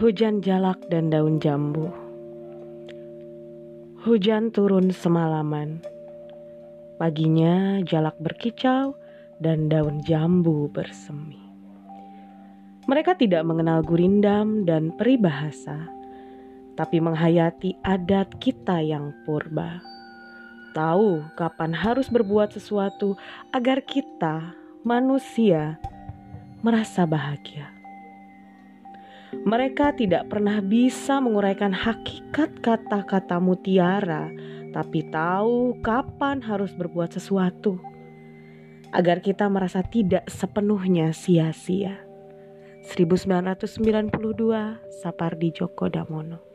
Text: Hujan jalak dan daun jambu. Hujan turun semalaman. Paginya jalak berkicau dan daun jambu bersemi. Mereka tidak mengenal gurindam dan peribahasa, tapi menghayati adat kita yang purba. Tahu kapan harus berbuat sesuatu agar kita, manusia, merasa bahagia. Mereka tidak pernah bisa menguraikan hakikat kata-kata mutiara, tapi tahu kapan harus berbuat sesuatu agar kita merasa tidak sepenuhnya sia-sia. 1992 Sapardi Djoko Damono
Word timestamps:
Hujan 0.00 0.40
jalak 0.40 0.80
dan 0.88 1.12
daun 1.12 1.44
jambu. 1.44 1.92
Hujan 4.00 4.48
turun 4.48 4.96
semalaman. 4.96 5.84
Paginya 6.96 7.84
jalak 7.84 8.16
berkicau 8.16 8.96
dan 9.44 9.68
daun 9.68 10.00
jambu 10.08 10.72
bersemi. 10.72 11.36
Mereka 12.88 13.20
tidak 13.20 13.44
mengenal 13.44 13.84
gurindam 13.84 14.64
dan 14.64 14.88
peribahasa, 14.96 15.84
tapi 16.80 16.96
menghayati 16.96 17.76
adat 17.84 18.40
kita 18.40 18.80
yang 18.80 19.12
purba. 19.28 19.84
Tahu 20.72 21.28
kapan 21.36 21.76
harus 21.76 22.08
berbuat 22.08 22.56
sesuatu 22.56 23.20
agar 23.52 23.84
kita, 23.84 24.56
manusia, 24.80 25.76
merasa 26.64 27.04
bahagia. 27.04 27.79
Mereka 29.30 29.94
tidak 29.94 30.26
pernah 30.26 30.58
bisa 30.58 31.22
menguraikan 31.22 31.70
hakikat 31.70 32.58
kata-kata 32.58 33.38
mutiara, 33.38 34.26
tapi 34.74 35.06
tahu 35.06 35.78
kapan 35.80 36.42
harus 36.42 36.74
berbuat 36.74 37.14
sesuatu 37.14 37.78
agar 38.90 39.22
kita 39.22 39.46
merasa 39.46 39.86
tidak 39.86 40.26
sepenuhnya 40.26 41.14
sia-sia. 41.14 42.02
1992 42.90 44.10
Sapardi 44.98 45.54
Djoko 45.54 45.86
Damono 45.86 46.49